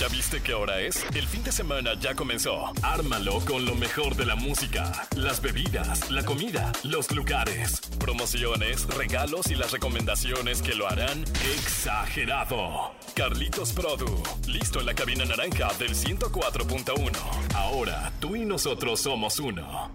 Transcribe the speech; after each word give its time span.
¿Ya 0.00 0.08
viste 0.08 0.40
qué 0.40 0.54
hora 0.54 0.80
es? 0.80 1.04
El 1.14 1.26
fin 1.26 1.44
de 1.44 1.52
semana 1.52 1.90
ya 2.00 2.14
comenzó. 2.14 2.72
Ármalo 2.80 3.40
con 3.40 3.66
lo 3.66 3.74
mejor 3.74 4.16
de 4.16 4.24
la 4.24 4.34
música, 4.34 5.06
las 5.14 5.42
bebidas, 5.42 6.10
la 6.10 6.24
comida, 6.24 6.72
los 6.84 7.14
lugares, 7.14 7.82
promociones, 7.98 8.86
regalos 8.96 9.50
y 9.50 9.56
las 9.56 9.72
recomendaciones 9.72 10.62
que 10.62 10.72
lo 10.72 10.88
harán 10.88 11.22
exagerado. 11.54 12.94
Carlitos 13.14 13.74
Produ, 13.74 14.22
listo 14.46 14.80
en 14.80 14.86
la 14.86 14.94
cabina 14.94 15.26
naranja 15.26 15.68
del 15.78 15.94
104.1. 15.94 17.10
Ahora 17.54 18.10
tú 18.20 18.36
y 18.36 18.46
nosotros 18.46 19.00
somos 19.00 19.38
uno. 19.38 19.90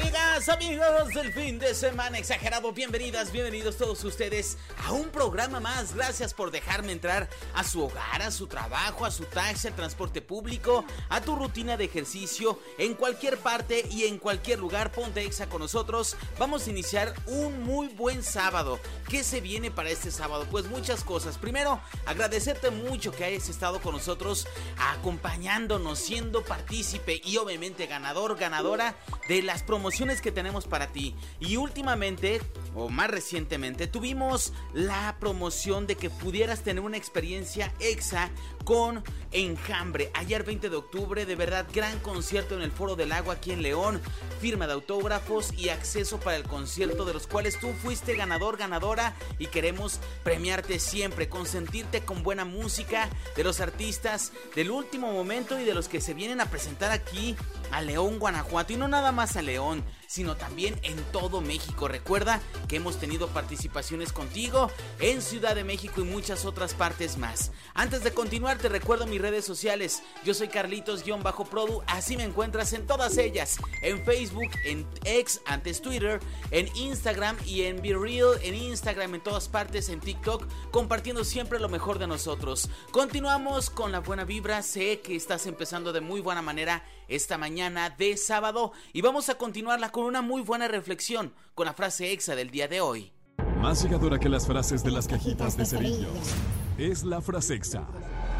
Amigas, 0.00 0.48
amigos 0.48 1.12
del 1.12 1.30
fin 1.34 1.58
de 1.58 1.74
semana 1.74 2.16
exagerado, 2.16 2.72
bienvenidas, 2.72 3.32
bienvenidos 3.32 3.76
todos 3.76 4.02
ustedes 4.02 4.56
a 4.86 4.92
un 4.92 5.10
programa 5.10 5.60
más. 5.60 5.94
Gracias 5.94 6.32
por 6.32 6.50
dejarme 6.50 6.92
entrar 6.92 7.28
a 7.54 7.62
su 7.64 7.84
hogar, 7.84 8.22
a 8.22 8.30
su 8.30 8.46
trabajo, 8.46 9.04
a 9.04 9.10
su 9.10 9.24
taxi, 9.24 9.68
al 9.68 9.76
transporte 9.76 10.22
público, 10.22 10.86
a 11.10 11.20
tu 11.20 11.36
rutina 11.36 11.76
de 11.76 11.84
ejercicio, 11.84 12.58
en 12.78 12.94
cualquier 12.94 13.36
parte 13.38 13.86
y 13.90 14.04
en 14.04 14.18
cualquier 14.18 14.58
lugar. 14.58 14.90
Ponte 14.90 15.22
exa 15.22 15.50
con 15.50 15.60
nosotros. 15.60 16.16
Vamos 16.38 16.66
a 16.66 16.70
iniciar 16.70 17.12
un 17.26 17.62
muy 17.62 17.88
buen 17.88 18.22
sábado. 18.22 18.80
¿Qué 19.06 19.22
se 19.22 19.42
viene 19.42 19.70
para 19.70 19.90
este 19.90 20.10
sábado? 20.10 20.46
Pues 20.50 20.64
muchas 20.66 21.04
cosas. 21.04 21.36
Primero, 21.36 21.78
agradecerte 22.06 22.70
mucho 22.70 23.12
que 23.12 23.24
hayas 23.24 23.50
estado 23.50 23.82
con 23.82 23.94
nosotros 23.94 24.48
acompañándonos, 24.78 25.98
siendo 25.98 26.42
partícipe 26.42 27.20
y 27.22 27.36
obviamente 27.36 27.86
ganador, 27.86 28.36
ganadora 28.38 28.96
de 29.28 29.42
las 29.42 29.62
promociones 29.62 29.89
que 30.22 30.32
tenemos 30.32 30.66
para 30.66 30.86
ti. 30.86 31.14
Y 31.40 31.56
últimamente, 31.56 32.40
o 32.74 32.88
más 32.88 33.10
recientemente, 33.10 33.88
tuvimos 33.88 34.52
la 34.72 35.16
promoción 35.18 35.86
de 35.86 35.96
que 35.96 36.10
pudieras 36.10 36.62
tener 36.62 36.82
una 36.82 36.96
experiencia 36.96 37.72
exa 37.80 38.30
con 38.64 39.02
Enjambre. 39.32 40.10
Ayer 40.14 40.44
20 40.44 40.70
de 40.70 40.76
octubre, 40.76 41.26
de 41.26 41.34
verdad, 41.34 41.66
gran 41.72 41.98
concierto 42.00 42.54
en 42.54 42.62
el 42.62 42.70
Foro 42.70 42.94
del 42.94 43.12
Agua 43.12 43.34
aquí 43.34 43.50
en 43.50 43.62
León. 43.62 44.00
Firma 44.40 44.66
de 44.66 44.74
autógrafos 44.74 45.52
y 45.52 45.70
acceso 45.70 46.18
para 46.20 46.36
el 46.36 46.44
concierto 46.44 47.04
de 47.04 47.12
los 47.12 47.26
cuales 47.26 47.58
tú 47.58 47.72
fuiste 47.82 48.14
ganador, 48.14 48.56
ganadora 48.56 49.14
y 49.38 49.46
queremos 49.46 50.00
premiarte 50.22 50.78
siempre, 50.78 51.28
consentirte 51.28 52.04
con 52.04 52.22
buena 52.22 52.44
música 52.44 53.08
de 53.36 53.44
los 53.44 53.60
artistas 53.60 54.32
del 54.54 54.70
último 54.70 55.12
momento 55.12 55.58
y 55.58 55.64
de 55.64 55.74
los 55.74 55.88
que 55.88 56.00
se 56.00 56.14
vienen 56.14 56.40
a 56.40 56.46
presentar 56.46 56.92
aquí 56.92 57.36
a 57.72 57.80
León, 57.80 58.18
Guanajuato 58.18 58.72
y 58.72 58.76
no 58.76 58.88
nada 58.88 59.12
más 59.12 59.36
a 59.36 59.42
León 59.42 59.84
sino 60.10 60.36
también 60.36 60.76
en 60.82 60.96
todo 61.12 61.40
México. 61.40 61.86
Recuerda 61.86 62.40
que 62.66 62.74
hemos 62.74 62.98
tenido 62.98 63.28
participaciones 63.28 64.12
contigo 64.12 64.68
en 64.98 65.22
Ciudad 65.22 65.54
de 65.54 65.62
México 65.62 66.00
y 66.00 66.04
muchas 66.04 66.44
otras 66.44 66.74
partes 66.74 67.16
más. 67.16 67.52
Antes 67.74 68.02
de 68.02 68.12
continuar, 68.12 68.58
te 68.58 68.68
recuerdo 68.68 69.06
mis 69.06 69.20
redes 69.20 69.44
sociales. 69.44 70.02
Yo 70.24 70.34
soy 70.34 70.48
Carlitos-Produ, 70.48 71.84
así 71.86 72.16
me 72.16 72.24
encuentras 72.24 72.72
en 72.72 72.88
todas 72.88 73.18
ellas. 73.18 73.58
En 73.82 74.04
Facebook, 74.04 74.50
en 74.64 74.84
X, 75.04 75.42
antes 75.46 75.80
Twitter, 75.80 76.18
en 76.50 76.66
Instagram 76.76 77.36
y 77.46 77.62
en 77.62 77.80
Be 77.80 77.94
Real, 77.94 78.32
en 78.42 78.56
Instagram, 78.56 79.14
en 79.14 79.22
todas 79.22 79.48
partes, 79.48 79.88
en 79.90 80.00
TikTok, 80.00 80.44
compartiendo 80.72 81.22
siempre 81.22 81.60
lo 81.60 81.68
mejor 81.68 82.00
de 82.00 82.08
nosotros. 82.08 82.68
Continuamos 82.90 83.70
con 83.70 83.92
la 83.92 84.00
buena 84.00 84.24
vibra. 84.24 84.60
Sé 84.62 85.02
que 85.02 85.14
estás 85.14 85.46
empezando 85.46 85.92
de 85.92 86.00
muy 86.00 86.20
buena 86.20 86.42
manera 86.42 86.82
esta 87.10 87.36
mañana 87.36 87.90
de 87.90 88.16
sábado 88.16 88.72
y 88.92 89.02
vamos 89.02 89.28
a 89.28 89.34
continuarla 89.34 89.90
con 89.90 90.04
una 90.04 90.22
muy 90.22 90.42
buena 90.42 90.68
reflexión 90.68 91.34
con 91.54 91.66
la 91.66 91.74
frase 91.74 92.12
exa 92.12 92.34
del 92.34 92.50
día 92.50 92.68
de 92.68 92.80
hoy. 92.80 93.12
Más 93.60 93.82
llegadora 93.82 94.18
que 94.18 94.28
las 94.28 94.46
frases 94.46 94.82
de 94.82 94.90
las 94.90 95.06
cajitas 95.06 95.56
de 95.56 95.66
cerillos 95.66 96.34
es 96.78 97.02
la 97.04 97.20
frase 97.20 97.54
exa 97.54 97.86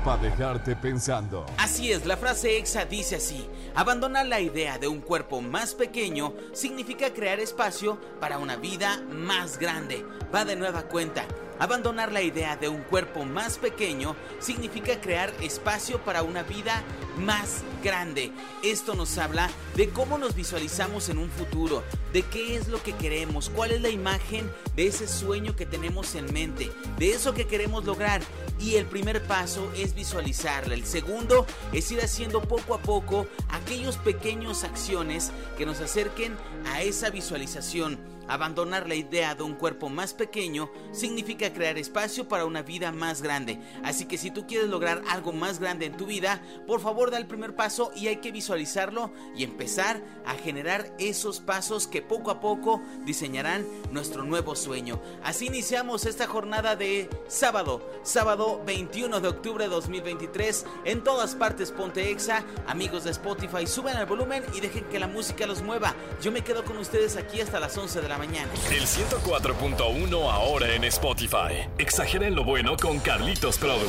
para 0.05 0.23
dejarte 0.23 0.75
pensando. 0.77 1.45
Así 1.59 1.93
es, 1.93 2.07
la 2.07 2.17
frase 2.17 2.57
exa 2.57 2.87
dice 2.87 3.17
así: 3.17 3.47
abandonar 3.75 4.27
la 4.27 4.41
idea 4.41 4.79
de 4.79 4.89
un 4.89 5.01
cuerpo 5.01 5.43
más 5.43 5.75
pequeño 5.75 6.33
significa 6.55 7.13
crear 7.13 7.39
espacio 7.39 8.01
para 8.19 8.39
una 8.39 8.57
vida 8.57 9.03
más 9.11 9.59
grande. 9.59 10.07
Va 10.35 10.47
de 10.47 10.57
nueva 10.57 10.85
cuenta. 10.85 11.27
Abandonar 11.61 12.11
la 12.11 12.23
idea 12.23 12.57
de 12.57 12.71
un 12.71 12.81
cuerpo 12.85 13.27
más 13.27 13.59
pequeño 13.59 14.17
significa 14.39 14.99
crear 14.99 15.31
espacio 15.43 16.03
para 16.03 16.23
una 16.23 16.43
vida 16.43 16.83
más 17.19 17.65
grande. 17.85 18.33
Esto 18.65 18.95
nos 18.95 19.19
habla 19.19 19.51
de 19.77 19.91
cómo 19.91 20.17
nos 20.17 20.35
visualizamos 20.35 21.11
en 21.11 21.19
un 21.19 21.29
futuro, 21.29 21.85
de 22.15 22.23
qué 22.23 22.57
es 22.57 22.69
lo 22.69 22.83
que 22.83 22.95
queremos, 22.95 23.51
cuál 23.51 23.73
es 23.73 23.83
la 23.83 23.91
imagen 23.91 24.51
de 24.75 24.87
ese 24.87 25.07
sueño 25.07 25.55
que 25.55 25.67
tenemos 25.67 26.15
en 26.15 26.33
mente, 26.33 26.73
de 26.99 27.11
eso 27.11 27.35
que 27.35 27.47
queremos 27.47 27.85
lograr. 27.85 28.23
Y 28.59 28.77
el 28.77 28.87
primer 28.87 29.23
paso 29.27 29.71
es 29.77 29.95
visualizarla. 29.95 30.73
El 30.73 30.87
segundo 30.87 31.45
es 31.75 31.91
ir 31.93 32.01
haciendo 32.01 32.41
poco 32.41 32.75
a 32.75 32.81
poco 32.81 33.27
aquellos 33.51 33.99
pequeños 33.99 34.65
acciones 34.65 35.31
que 35.59 35.67
nos 35.67 35.81
acerquen 35.81 36.35
a 36.73 36.81
esa 36.81 37.11
visualización. 37.11 37.99
Abandonar 38.31 38.87
la 38.87 38.95
idea 38.95 39.35
de 39.35 39.43
un 39.43 39.55
cuerpo 39.55 39.89
más 39.89 40.15
pequeño 40.15 40.71
significa 40.93 41.53
crear 41.53 41.77
espacio 41.79 42.29
para 42.29 42.45
una 42.45 42.63
vida 42.63 42.93
más 42.93 43.23
grande. 43.23 43.59
Así 43.83 44.05
que 44.05 44.19
si 44.19 44.31
tú 44.31 44.47
quieres 44.47 44.69
lograr 44.69 45.03
algo 45.09 45.33
más 45.33 45.59
grande 45.59 45.87
en 45.87 45.97
tu 45.97 46.07
vida, 46.07 46.41
por 46.65 46.81
favor 46.81 47.11
da 47.11 47.19
el 47.19 47.27
primer 47.27 47.57
paso 47.57 47.91
y 47.97 48.07
hay 48.07 48.19
que 48.19 48.31
visualizarlo 48.31 49.13
y 49.35 49.43
empezar 49.43 50.01
a 50.25 50.35
generar 50.35 50.95
esos 51.01 51.41
pasos 51.41 51.89
que 51.89 52.03
poco 52.03 52.31
a 52.31 52.39
poco 52.39 52.81
diseñarán 53.05 53.67
nuestro 53.91 54.23
nuevo 54.23 54.55
sueño. 54.55 55.01
Así 55.25 55.47
iniciamos 55.47 56.07
esta 56.07 56.29
jornada 56.29 56.77
de 56.77 57.11
sábado, 57.27 57.83
sábado 58.05 58.63
21 58.65 59.19
de 59.19 59.27
octubre 59.27 59.65
de 59.65 59.71
2023. 59.71 60.67
En 60.85 61.03
todas 61.03 61.35
partes 61.35 61.73
Ponte 61.73 62.13
Exa, 62.13 62.45
amigos 62.69 63.03
de 63.03 63.11
Spotify, 63.11 63.67
suben 63.67 63.97
el 63.97 64.07
volumen 64.07 64.45
y 64.55 64.61
dejen 64.61 64.85
que 64.85 65.01
la 65.01 65.09
música 65.09 65.49
los 65.49 65.63
mueva. 65.63 65.97
Yo 66.23 66.31
me 66.31 66.45
quedo 66.45 66.65
con 66.65 66.77
ustedes 66.77 67.17
aquí 67.17 67.41
hasta 67.41 67.59
las 67.59 67.77
11 67.77 68.01
de 68.01 68.09
la 68.09 68.20
mañana. 68.21 68.53
El 68.71 68.83
104.1 68.83 70.31
ahora 70.31 70.75
en 70.75 70.85
Spotify. 70.85 71.67
Exageren 71.79 72.35
lo 72.35 72.45
bueno 72.45 72.77
con 72.77 72.99
Carlitos 72.99 73.57
Produ. 73.57 73.89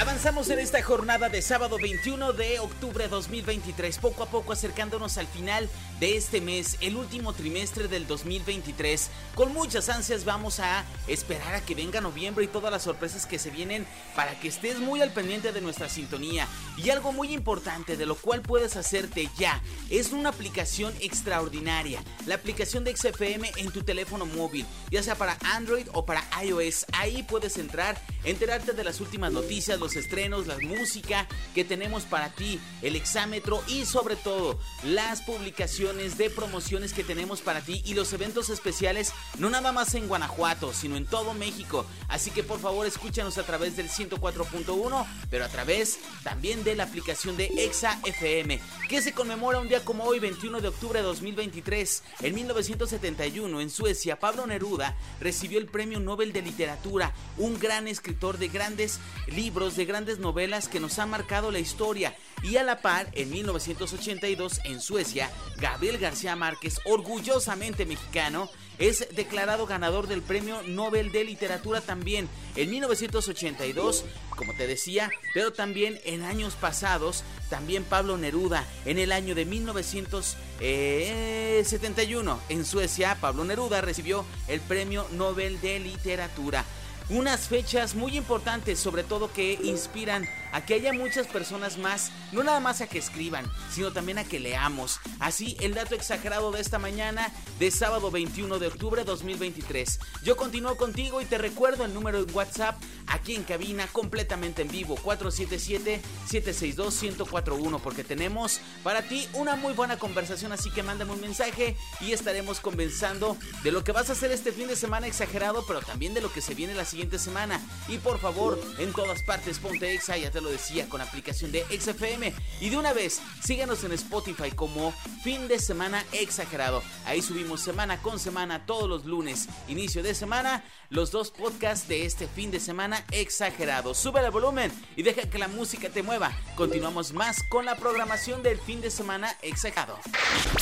Avanzamos 0.00 0.48
en 0.48 0.60
esta 0.60 0.82
jornada 0.82 1.28
de 1.28 1.42
sábado 1.42 1.76
21 1.76 2.32
de 2.32 2.58
octubre 2.58 3.04
de 3.04 3.10
2023, 3.10 3.98
poco 3.98 4.22
a 4.22 4.30
poco 4.30 4.54
acercándonos 4.54 5.18
al 5.18 5.26
final 5.26 5.68
de 6.00 6.16
este 6.16 6.40
mes, 6.40 6.78
el 6.80 6.96
último 6.96 7.34
trimestre 7.34 7.86
del 7.86 8.06
2023. 8.06 9.10
Con 9.34 9.52
muchas 9.52 9.90
ansias 9.90 10.24
vamos 10.24 10.58
a 10.58 10.86
esperar 11.06 11.54
a 11.54 11.60
que 11.60 11.74
venga 11.74 12.00
noviembre 12.00 12.44
y 12.44 12.48
todas 12.48 12.72
las 12.72 12.84
sorpresas 12.84 13.26
que 13.26 13.38
se 13.38 13.50
vienen 13.50 13.86
para 14.16 14.40
que 14.40 14.48
estés 14.48 14.78
muy 14.78 15.02
al 15.02 15.12
pendiente 15.12 15.52
de 15.52 15.60
nuestra 15.60 15.90
sintonía. 15.90 16.48
Y 16.78 16.88
algo 16.88 17.12
muy 17.12 17.34
importante 17.34 17.98
de 17.98 18.06
lo 18.06 18.14
cual 18.14 18.40
puedes 18.40 18.76
hacerte 18.76 19.28
ya 19.36 19.60
es 19.90 20.12
una 20.12 20.30
aplicación 20.30 20.94
extraordinaria, 21.00 22.02
la 22.24 22.36
aplicación 22.36 22.84
de 22.84 22.96
XFM 22.96 23.52
en 23.58 23.70
tu 23.70 23.82
teléfono 23.82 24.24
móvil, 24.24 24.64
ya 24.90 25.02
sea 25.02 25.16
para 25.16 25.36
Android 25.52 25.88
o 25.92 26.06
para 26.06 26.24
iOS. 26.42 26.86
Ahí 26.94 27.22
puedes 27.22 27.58
entrar, 27.58 28.00
enterarte 28.24 28.72
de 28.72 28.84
las 28.84 29.02
últimas 29.02 29.30
noticias, 29.30 29.78
los 29.78 29.89
estrenos, 29.96 30.46
la 30.46 30.58
música 30.58 31.26
que 31.54 31.64
tenemos 31.64 32.04
para 32.04 32.30
ti, 32.30 32.60
el 32.82 32.96
exámetro 32.96 33.62
y 33.68 33.84
sobre 33.84 34.16
todo 34.16 34.58
las 34.84 35.22
publicaciones 35.22 36.18
de 36.18 36.30
promociones 36.30 36.92
que 36.92 37.04
tenemos 37.04 37.40
para 37.40 37.60
ti 37.60 37.82
y 37.84 37.94
los 37.94 38.12
eventos 38.12 38.50
especiales, 38.50 39.12
no 39.38 39.50
nada 39.50 39.72
más 39.72 39.94
en 39.94 40.08
Guanajuato, 40.08 40.72
sino 40.72 40.96
en 40.96 41.06
todo 41.06 41.34
México. 41.34 41.86
Así 42.08 42.30
que 42.30 42.42
por 42.42 42.60
favor 42.60 42.86
escúchanos 42.86 43.38
a 43.38 43.44
través 43.44 43.76
del 43.76 43.88
104.1, 43.88 45.06
pero 45.30 45.44
a 45.44 45.48
través 45.48 45.98
también 46.22 46.64
de 46.64 46.74
la 46.74 46.84
aplicación 46.84 47.36
de 47.36 47.46
Exa 47.64 47.98
FM, 48.04 48.60
que 48.88 49.02
se 49.02 49.12
conmemora 49.12 49.60
un 49.60 49.68
día 49.68 49.84
como 49.84 50.04
hoy, 50.04 50.18
21 50.18 50.60
de 50.60 50.68
octubre 50.68 51.00
de 51.00 51.04
2023. 51.06 52.02
En 52.22 52.34
1971, 52.34 53.60
en 53.60 53.70
Suecia, 53.70 54.18
Pablo 54.18 54.46
Neruda 54.46 54.96
recibió 55.20 55.58
el 55.58 55.66
Premio 55.66 56.00
Nobel 56.00 56.32
de 56.32 56.42
Literatura, 56.42 57.12
un 57.38 57.58
gran 57.58 57.88
escritor 57.88 58.38
de 58.38 58.48
grandes 58.48 58.98
libros, 59.28 59.76
grandes 59.84 60.18
novelas 60.18 60.68
que 60.68 60.80
nos 60.80 60.98
han 60.98 61.10
marcado 61.10 61.50
la 61.50 61.58
historia. 61.58 62.16
Y 62.42 62.56
a 62.56 62.62
la 62.62 62.80
par, 62.80 63.08
en 63.12 63.30
1982, 63.30 64.60
en 64.64 64.80
Suecia, 64.80 65.30
Gabriel 65.58 65.98
García 65.98 66.36
Márquez, 66.36 66.80
orgullosamente 66.84 67.86
mexicano, 67.86 68.50
es 68.80 69.06
declarado 69.14 69.66
ganador 69.66 70.06
del 70.06 70.22
Premio 70.22 70.62
Nobel 70.62 71.12
de 71.12 71.24
Literatura 71.24 71.82
también 71.82 72.30
en 72.56 72.70
1982, 72.70 74.06
como 74.30 74.54
te 74.54 74.66
decía, 74.66 75.10
pero 75.34 75.52
también 75.52 76.00
en 76.04 76.22
años 76.22 76.54
pasados, 76.54 77.22
también 77.50 77.84
Pablo 77.84 78.16
Neruda, 78.16 78.64
en 78.86 78.98
el 78.98 79.12
año 79.12 79.34
de 79.34 79.44
1971, 79.44 82.40
en 82.48 82.64
Suecia, 82.64 83.18
Pablo 83.20 83.44
Neruda 83.44 83.82
recibió 83.82 84.24
el 84.48 84.62
Premio 84.62 85.06
Nobel 85.12 85.60
de 85.60 85.78
Literatura. 85.78 86.64
Unas 87.10 87.48
fechas 87.48 87.94
muy 87.94 88.16
importantes, 88.16 88.78
sobre 88.78 89.02
todo 89.02 89.32
que 89.32 89.58
inspiran 89.62 90.28
a 90.52 90.64
que 90.64 90.74
haya 90.74 90.92
muchas 90.92 91.26
personas 91.26 91.78
más, 91.78 92.10
no 92.32 92.42
nada 92.42 92.60
más 92.60 92.80
a 92.80 92.86
que 92.86 92.98
escriban, 92.98 93.50
sino 93.70 93.92
también 93.92 94.18
a 94.18 94.24
que 94.24 94.40
leamos. 94.40 95.00
Así, 95.18 95.56
el 95.60 95.74
dato 95.74 95.94
exagerado 95.94 96.52
de 96.52 96.60
esta 96.60 96.78
mañana, 96.78 97.32
de 97.58 97.70
sábado 97.70 98.10
21 98.10 98.58
de 98.58 98.66
octubre 98.66 99.04
2023. 99.04 100.00
Yo 100.24 100.36
continúo 100.36 100.76
contigo 100.76 101.20
y 101.20 101.24
te 101.24 101.38
recuerdo 101.38 101.84
el 101.84 101.94
número 101.94 102.24
de 102.24 102.32
WhatsApp 102.32 102.80
aquí 103.06 103.34
en 103.34 103.42
cabina 103.42 103.86
completamente 103.88 104.62
en 104.62 104.68
vivo 104.68 104.96
477-762-1041 104.98 107.80
porque 107.80 108.04
tenemos 108.04 108.60
para 108.82 109.02
ti 109.02 109.28
una 109.34 109.56
muy 109.56 109.74
buena 109.74 109.98
conversación 109.98 110.52
así 110.52 110.70
que 110.70 110.82
mándame 110.82 111.12
un 111.12 111.20
mensaje 111.20 111.76
y 112.00 112.12
estaremos 112.12 112.60
conversando 112.60 113.36
de 113.62 113.72
lo 113.72 113.84
que 113.84 113.92
vas 113.92 114.08
a 114.10 114.12
hacer 114.12 114.32
este 114.32 114.52
fin 114.52 114.68
de 114.68 114.76
semana 114.76 115.06
exagerado 115.06 115.64
pero 115.66 115.80
también 115.80 116.14
de 116.14 116.20
lo 116.20 116.32
que 116.32 116.40
se 116.40 116.54
viene 116.54 116.74
la 116.74 116.84
siguiente 116.84 117.18
semana 117.18 117.60
y 117.88 117.98
por 117.98 118.20
favor 118.20 118.60
en 118.78 118.92
todas 118.92 119.22
partes 119.22 119.58
ponte 119.58 119.92
exa 119.92 120.14
te 120.30 120.39
lo 120.40 120.50
decía 120.50 120.88
con 120.88 121.00
aplicación 121.00 121.52
de 121.52 121.64
XFM 121.64 122.32
y 122.60 122.68
de 122.68 122.76
una 122.76 122.92
vez 122.92 123.20
síguenos 123.42 123.84
en 123.84 123.92
Spotify 123.92 124.50
como 124.50 124.92
fin 125.22 125.48
de 125.48 125.58
semana 125.58 126.04
exagerado 126.12 126.82
ahí 127.06 127.22
subimos 127.22 127.60
semana 127.60 128.00
con 128.02 128.18
semana 128.18 128.66
todos 128.66 128.88
los 128.88 129.04
lunes 129.04 129.48
inicio 129.68 130.02
de 130.02 130.14
semana 130.14 130.64
los 130.90 131.12
dos 131.12 131.30
podcasts 131.30 131.88
de 131.88 132.04
este 132.04 132.26
fin 132.26 132.50
de 132.50 132.58
semana 132.58 133.04
exagerado. 133.12 133.94
Sube 133.94 134.20
el 134.20 134.30
volumen 134.30 134.72
y 134.96 135.02
deja 135.02 135.22
que 135.30 135.38
la 135.38 135.48
música 135.48 135.88
te 135.88 136.02
mueva. 136.02 136.32
Continuamos 136.56 137.12
más 137.12 137.44
con 137.44 137.64
la 137.64 137.76
programación 137.76 138.42
del 138.42 138.58
fin 138.58 138.80
de 138.80 138.90
semana 138.90 139.36
exagerado. 139.40 139.98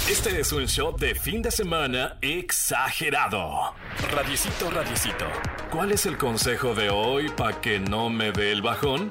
Este 0.08 0.38
es 0.38 0.52
un 0.52 0.68
show 0.68 0.94
de 0.96 1.14
fin 1.14 1.40
de 1.40 1.50
semana 1.50 2.18
exagerado. 2.20 3.74
Radiecito, 4.10 4.70
radiecito. 4.70 5.26
¿Cuál 5.70 5.92
es 5.92 6.04
el 6.04 6.18
consejo 6.18 6.74
de 6.74 6.90
hoy 6.90 7.30
para 7.30 7.60
que 7.60 7.80
no 7.80 8.10
me 8.10 8.30
dé 8.30 8.52
el 8.52 8.60
bajón? 8.60 9.10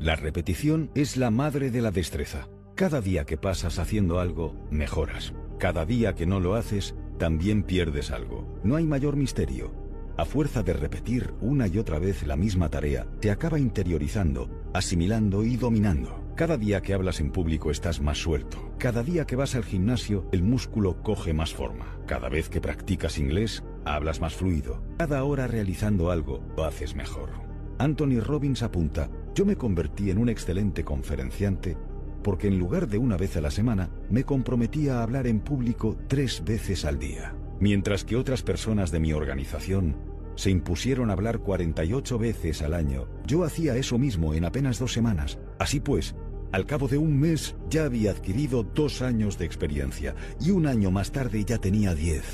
La 0.00 0.16
repetición 0.16 0.90
es 0.94 1.16
la 1.16 1.30
madre 1.30 1.70
de 1.70 1.82
la 1.82 1.92
destreza. 1.92 2.48
Cada 2.74 3.00
día 3.00 3.24
que 3.24 3.36
pasas 3.36 3.78
haciendo 3.78 4.18
algo, 4.18 4.56
mejoras. 4.70 5.34
Cada 5.58 5.84
día 5.84 6.14
que 6.14 6.26
no 6.26 6.40
lo 6.40 6.54
haces, 6.54 6.96
también 7.18 7.62
pierdes 7.62 8.10
algo. 8.10 8.58
No 8.64 8.76
hay 8.76 8.86
mayor 8.86 9.16
misterio 9.16 9.80
a 10.20 10.26
fuerza 10.26 10.62
de 10.62 10.74
repetir 10.74 11.32
una 11.40 11.66
y 11.66 11.78
otra 11.78 11.98
vez 11.98 12.26
la 12.26 12.36
misma 12.36 12.68
tarea, 12.68 13.06
te 13.20 13.30
acaba 13.30 13.58
interiorizando, 13.58 14.50
asimilando 14.74 15.44
y 15.44 15.56
dominando. 15.56 16.22
Cada 16.36 16.58
día 16.58 16.82
que 16.82 16.92
hablas 16.92 17.20
en 17.20 17.32
público 17.32 17.70
estás 17.70 18.02
más 18.02 18.18
suelto. 18.18 18.74
Cada 18.78 19.02
día 19.02 19.26
que 19.26 19.36
vas 19.36 19.54
al 19.54 19.64
gimnasio, 19.64 20.28
el 20.30 20.42
músculo 20.42 21.02
coge 21.02 21.32
más 21.32 21.54
forma. 21.54 21.96
Cada 22.06 22.28
vez 22.28 22.50
que 22.50 22.60
practicas 22.60 23.16
inglés, 23.16 23.64
hablas 23.86 24.20
más 24.20 24.34
fluido. 24.34 24.82
Cada 24.98 25.24
hora 25.24 25.46
realizando 25.46 26.10
algo, 26.10 26.44
lo 26.54 26.64
haces 26.64 26.94
mejor. 26.94 27.30
Anthony 27.78 28.20
Robbins 28.20 28.62
apunta, 28.62 29.10
yo 29.34 29.44
me 29.44 29.56
convertí 29.56 30.10
en 30.10 30.18
un 30.18 30.28
excelente 30.28 30.84
conferenciante 30.84 31.76
porque 32.22 32.48
en 32.48 32.58
lugar 32.58 32.88
de 32.88 32.98
una 32.98 33.16
vez 33.16 33.36
a 33.36 33.40
la 33.40 33.50
semana, 33.50 33.90
me 34.08 34.24
comprometía 34.24 34.98
a 34.98 35.02
hablar 35.02 35.26
en 35.26 35.40
público 35.40 35.96
tres 36.08 36.44
veces 36.44 36.84
al 36.84 36.98
día. 36.98 37.34
Mientras 37.60 38.04
que 38.04 38.16
otras 38.16 38.42
personas 38.42 38.90
de 38.90 39.00
mi 39.00 39.12
organización 39.12 39.96
se 40.36 40.50
impusieron 40.50 41.10
hablar 41.10 41.40
48 41.40 42.18
veces 42.18 42.62
al 42.62 42.72
año. 42.72 43.08
Yo 43.26 43.44
hacía 43.44 43.76
eso 43.76 43.98
mismo 43.98 44.32
en 44.32 44.44
apenas 44.44 44.78
dos 44.78 44.92
semanas. 44.92 45.38
Así 45.58 45.80
pues, 45.80 46.14
al 46.52 46.66
cabo 46.66 46.88
de 46.88 46.98
un 46.98 47.18
mes 47.18 47.56
ya 47.68 47.84
había 47.84 48.12
adquirido 48.12 48.62
dos 48.62 49.02
años 49.02 49.36
de 49.38 49.44
experiencia 49.44 50.14
y 50.40 50.50
un 50.50 50.66
año 50.66 50.90
más 50.90 51.12
tarde 51.12 51.44
ya 51.44 51.58
tenía 51.58 51.94
diez. 51.94 52.24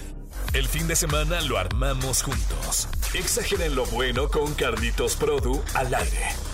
El 0.53 0.67
fin 0.69 0.87
de 0.87 0.95
semana 0.95 1.41
lo 1.43 1.59
armamos 1.59 2.23
juntos. 2.23 2.89
Exageren 3.15 3.75
lo 3.75 3.87
bueno 3.87 4.29
con 4.29 4.55
Carlitos 4.55 5.17
Produ 5.17 5.61
al 5.75 5.93
aire. 5.95 6.46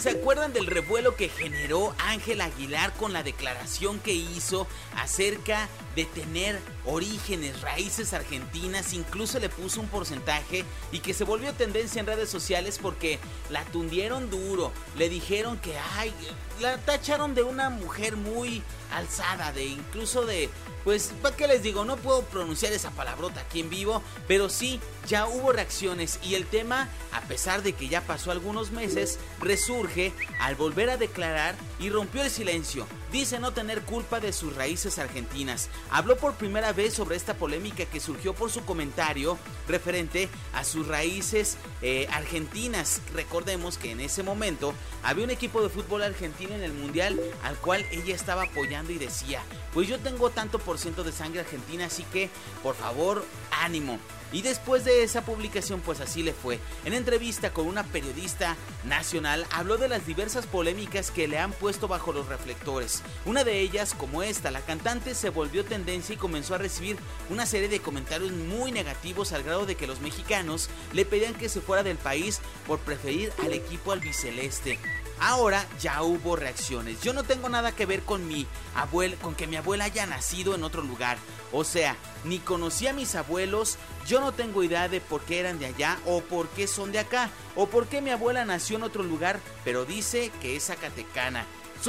¿Se 0.00 0.10
acuerdan 0.10 0.52
del 0.52 0.66
revuelo 0.66 1.16
que 1.16 1.28
generó 1.28 1.94
Ángel 1.98 2.40
Aguilar 2.40 2.92
con 2.94 3.12
la 3.12 3.22
declaración 3.22 3.98
que 3.98 4.12
hizo 4.12 4.66
acerca 4.94 5.68
de 5.94 6.04
tener 6.04 6.60
orígenes, 6.86 7.60
raíces 7.60 8.12
argentinas, 8.12 8.92
incluso 8.92 9.38
le 9.38 9.48
puso 9.48 9.80
un 9.80 9.88
porcentaje 9.88 10.64
y 10.92 11.00
que 11.00 11.14
se 11.14 11.24
volvió 11.24 11.52
tendencia 11.52 12.00
en 12.00 12.06
redes 12.06 12.30
sociales 12.30 12.78
porque 12.80 13.18
la 13.50 13.64
tundieron 13.64 14.30
duro, 14.30 14.72
le 14.96 15.08
dijeron 15.08 15.58
que, 15.58 15.76
ay, 15.96 16.12
la 16.60 16.78
tacharon 16.78 17.34
de 17.34 17.42
una 17.42 17.70
mujer 17.70 18.16
muy 18.16 18.62
alzada, 18.92 19.52
de 19.52 19.64
incluso 19.64 20.24
de, 20.24 20.48
pues, 20.84 21.12
¿para 21.20 21.36
qué 21.36 21.46
les 21.48 21.62
digo? 21.62 21.84
No 21.84 21.96
puedo 21.96 22.22
pronunciar 22.22 22.72
esa 22.72 22.90
palabrota 22.92 23.40
aquí 23.40 23.60
en 23.60 23.68
vivo, 23.68 24.02
pero 24.28 24.48
sí, 24.48 24.80
ya 25.06 25.26
hubo 25.26 25.52
reacciones 25.52 26.18
y 26.22 26.34
el 26.34 26.46
tema, 26.46 26.88
a 27.12 27.20
pesar 27.22 27.62
de 27.62 27.72
que 27.72 27.88
ya 27.88 28.00
pasó 28.00 28.30
algunos 28.30 28.70
meses, 28.70 29.18
resurge 29.40 30.12
al 30.40 30.54
volver 30.54 30.90
a 30.90 30.96
declarar 30.96 31.56
y 31.78 31.90
rompió 31.90 32.22
el 32.22 32.30
silencio. 32.30 32.86
Dice 33.16 33.40
no 33.40 33.54
tener 33.54 33.80
culpa 33.80 34.20
de 34.20 34.30
sus 34.30 34.54
raíces 34.54 34.98
argentinas. 34.98 35.70
Habló 35.90 36.18
por 36.18 36.34
primera 36.34 36.74
vez 36.74 36.92
sobre 36.92 37.16
esta 37.16 37.32
polémica 37.32 37.86
que 37.86 37.98
surgió 37.98 38.34
por 38.34 38.50
su 38.50 38.62
comentario 38.66 39.38
referente 39.66 40.28
a 40.52 40.64
sus 40.64 40.86
raíces 40.86 41.56
eh, 41.80 42.08
argentinas. 42.12 43.00
Recordemos 43.14 43.78
que 43.78 43.92
en 43.92 44.00
ese 44.00 44.22
momento 44.22 44.74
había 45.02 45.24
un 45.24 45.30
equipo 45.30 45.62
de 45.62 45.70
fútbol 45.70 46.02
argentino 46.02 46.54
en 46.54 46.62
el 46.62 46.74
mundial 46.74 47.18
al 47.42 47.56
cual 47.56 47.86
ella 47.90 48.14
estaba 48.14 48.42
apoyando 48.42 48.92
y 48.92 48.98
decía, 48.98 49.40
pues 49.72 49.88
yo 49.88 49.98
tengo 49.98 50.28
tanto 50.28 50.58
por 50.58 50.76
ciento 50.76 51.02
de 51.02 51.12
sangre 51.12 51.40
argentina, 51.40 51.86
así 51.86 52.04
que 52.12 52.28
por 52.62 52.74
favor 52.74 53.24
ánimo. 53.50 53.98
Y 54.32 54.42
después 54.42 54.84
de 54.84 55.02
esa 55.02 55.24
publicación, 55.24 55.80
pues 55.80 56.00
así 56.00 56.22
le 56.22 56.32
fue. 56.32 56.58
En 56.84 56.92
entrevista 56.92 57.52
con 57.52 57.66
una 57.66 57.84
periodista 57.84 58.56
nacional, 58.84 59.46
habló 59.52 59.76
de 59.76 59.88
las 59.88 60.06
diversas 60.06 60.46
polémicas 60.46 61.10
que 61.10 61.28
le 61.28 61.38
han 61.38 61.52
puesto 61.52 61.88
bajo 61.88 62.12
los 62.12 62.26
reflectores. 62.26 63.02
Una 63.24 63.44
de 63.44 63.60
ellas, 63.60 63.94
como 63.94 64.22
esta, 64.22 64.50
la 64.50 64.60
cantante 64.60 65.14
se 65.14 65.30
volvió 65.30 65.64
tendencia 65.64 66.14
y 66.14 66.18
comenzó 66.18 66.54
a 66.54 66.58
recibir 66.58 66.98
una 67.30 67.46
serie 67.46 67.68
de 67.68 67.80
comentarios 67.80 68.32
muy 68.32 68.72
negativos 68.72 69.32
al 69.32 69.42
grado 69.42 69.66
de 69.66 69.76
que 69.76 69.86
los 69.86 70.00
mexicanos 70.00 70.68
le 70.92 71.04
pedían 71.04 71.34
que 71.34 71.48
se 71.48 71.60
fuera 71.60 71.82
del 71.82 71.96
país 71.96 72.40
por 72.66 72.78
preferir 72.80 73.32
al 73.42 73.52
equipo 73.52 73.92
albiceleste. 73.92 74.78
Ahora 75.18 75.64
ya 75.80 76.02
hubo 76.02 76.36
reacciones. 76.36 77.00
Yo 77.00 77.14
no 77.14 77.22
tengo 77.22 77.48
nada 77.48 77.72
que 77.72 77.86
ver 77.86 78.02
con 78.02 78.28
mi 78.28 78.46
abuela, 78.74 79.16
con 79.16 79.34
que 79.34 79.46
mi 79.46 79.56
abuela 79.56 79.84
haya 79.84 80.04
nacido 80.06 80.54
en 80.54 80.62
otro 80.62 80.82
lugar. 80.82 81.16
O 81.52 81.64
sea, 81.64 81.96
ni 82.24 82.38
conocí 82.38 82.86
a 82.86 82.92
mis 82.92 83.14
abuelos, 83.14 83.78
yo 84.06 84.20
no 84.20 84.32
tengo 84.32 84.62
idea 84.62 84.88
de 84.88 85.00
por 85.00 85.22
qué 85.22 85.40
eran 85.40 85.58
de 85.58 85.66
allá 85.66 85.98
o 86.06 86.20
por 86.20 86.48
qué 86.48 86.66
son 86.66 86.92
de 86.92 86.98
acá 86.98 87.30
o 87.54 87.66
por 87.66 87.86
qué 87.88 88.00
mi 88.00 88.10
abuela 88.10 88.44
nació 88.44 88.76
en 88.76 88.84
otro 88.84 89.02
lugar, 89.02 89.40
pero 89.64 89.84
dice 89.84 90.30
que 90.40 90.56
es 90.56 90.66
zacatecana. 90.66 91.44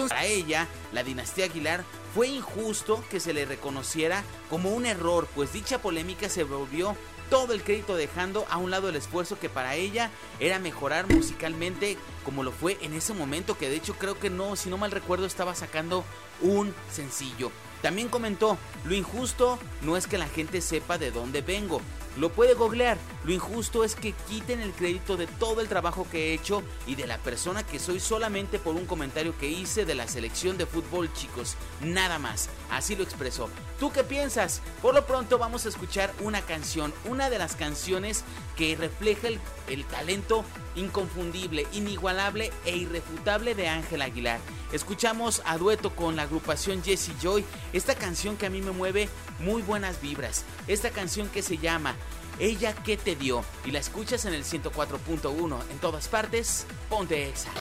Para 0.10 0.26
ella, 0.26 0.68
la 0.92 1.04
dinastía 1.04 1.46
Aguilar 1.46 1.84
fue 2.14 2.28
injusto 2.28 3.04
que 3.10 3.20
se 3.20 3.34
le 3.34 3.46
reconociera 3.46 4.24
como 4.50 4.72
un 4.72 4.86
error, 4.86 5.28
pues 5.34 5.54
dicha 5.54 5.82
polémica 5.82 6.30
se 6.30 6.44
volvió 6.44 6.96
todo 7.30 7.54
el 7.54 7.64
crédito 7.64 7.96
dejando 7.96 8.46
a 8.50 8.58
un 8.58 8.72
lado 8.72 8.90
el 8.90 8.96
esfuerzo 8.96 9.40
que 9.40 9.50
para 9.50 9.76
ella 9.76 10.12
era 10.40 10.60
mejorar 10.60 11.08
musicalmente 11.08 11.98
como 12.28 12.44
lo 12.44 12.52
fue 12.52 12.78
en 12.82 12.94
ese 12.94 13.14
momento 13.14 13.58
que 13.58 13.70
de 13.70 13.78
hecho 13.78 13.94
creo 13.94 14.20
que 14.20 14.30
no, 14.30 14.58
si 14.58 14.70
no 14.70 14.78
mal 14.78 14.92
recuerdo 14.92 15.26
estaba 15.26 15.56
sacando 15.56 16.04
un 16.42 16.76
sencillo. 16.92 17.54
También 17.82 18.10
comentó, 18.10 18.58
lo 18.84 18.96
injusto 18.96 19.58
no 19.82 19.96
es 19.96 20.08
que 20.08 20.18
la 20.18 20.28
gente 20.28 20.60
sepa 20.60 20.98
de 20.98 21.12
dónde 21.12 21.42
vengo, 21.42 21.80
lo 22.18 22.30
puede 22.30 22.54
googlear. 22.54 22.98
Lo 23.24 23.32
injusto 23.32 23.86
es 23.86 23.96
que 23.96 24.12
quiten 24.28 24.60
el 24.60 24.74
crédito 24.74 25.16
de 25.16 25.28
todo 25.28 25.62
el 25.62 25.70
trabajo 25.70 26.06
que 26.12 26.32
he 26.32 26.34
hecho 26.34 26.64
y 26.86 26.96
de 26.96 27.08
la 27.08 27.18
persona 27.18 27.64
que 27.64 27.80
soy 27.80 28.02
solamente 28.02 28.60
por 28.60 28.76
un 28.76 28.86
comentario 28.86 29.38
que 29.38 29.48
hice 29.48 29.86
de 29.86 29.96
la 29.96 30.08
selección 30.08 30.58
de 30.58 30.66
fútbol, 30.66 31.14
chicos. 31.14 31.56
Nada 31.80 32.20
más. 32.20 32.50
Así 32.72 32.98
lo 32.98 33.04
expresó. 33.04 33.50
¿Tú 33.80 33.92
qué 33.92 34.04
piensas? 34.04 34.62
Por 34.82 34.96
lo 34.96 35.06
pronto 35.06 35.38
vamos 35.38 35.66
a 35.66 35.70
escuchar 35.70 36.12
una 36.20 36.42
canción, 36.42 36.94
una 37.06 37.30
de 37.30 37.38
las 37.38 37.56
canciones 37.56 38.24
que 38.58 38.76
refleja 38.76 39.28
el, 39.28 39.40
el 39.70 39.86
talento 39.86 40.44
inconfundible, 40.78 41.68
inigualable 41.74 42.52
e 42.66 42.78
irrefutable 42.78 43.56
de 43.56 43.68
Ángel 43.68 44.02
Aguilar. 44.02 44.40
Escuchamos 44.72 45.42
a 45.46 45.58
dueto 45.58 45.96
con 45.96 46.16
la 46.16 46.24
agrupación 46.24 46.84
Jesse 46.84 47.12
Joy 47.22 47.44
esta 47.74 47.96
canción 47.96 48.38
que 48.38 48.46
a 48.46 48.50
mí 48.50 48.62
me 48.62 48.72
mueve 48.72 49.10
muy 49.40 49.62
buenas 49.62 50.02
vibras. 50.02 50.46
Esta 50.68 50.90
canción 50.90 51.30
que 51.30 51.42
se 51.42 51.58
llama 51.58 51.96
Ella 52.40 52.74
que 52.74 52.98
te 52.98 53.16
dio 53.16 53.44
y 53.66 53.72
la 53.72 53.80
escuchas 53.80 54.26
en 54.26 54.34
el 54.34 54.44
104.1 54.44 55.60
en 55.72 55.78
todas 55.80 56.08
partes, 56.08 56.66
ponte 56.90 57.28
Exa. 57.28 57.52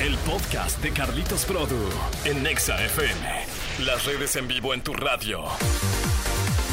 El 0.00 0.16
podcast 0.18 0.82
de 0.82 0.92
Carlitos 0.92 1.44
Produ 1.46 1.88
en 2.24 2.46
Exa 2.46 2.84
FM. 2.84 3.46
Las 3.86 4.04
redes 4.04 4.36
en 4.36 4.46
vivo 4.46 4.74
en 4.74 4.82
tu 4.82 4.92
radio. 4.92 5.44